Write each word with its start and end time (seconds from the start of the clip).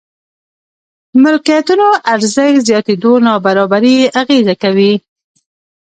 ملکيتونو 1.23 1.87
ارزښت 2.13 2.55
زياتېدو 2.67 3.11
نابرابري 3.27 3.97
اغېزه 4.21 4.55
کوي. 4.63 4.93